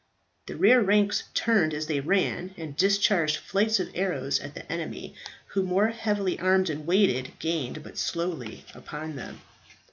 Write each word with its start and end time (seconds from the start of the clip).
The 0.47 0.55
rear 0.57 0.81
ranks 0.81 1.25
turned 1.35 1.75
as 1.75 1.85
they 1.85 1.99
ran 1.99 2.55
and 2.57 2.75
discharged 2.75 3.37
flights 3.37 3.79
of 3.79 3.89
arrows 3.93 4.39
at 4.39 4.55
the 4.55 4.65
enemy, 4.71 5.13
who, 5.49 5.61
more 5.61 5.89
heavily 5.89 6.39
armed 6.39 6.71
and 6.71 6.87
weighted, 6.87 7.33
gained 7.37 7.83
but 7.83 7.99
slowly 7.99 8.65
upon 8.73 9.15
them. 9.15 9.41